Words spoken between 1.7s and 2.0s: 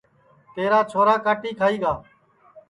گا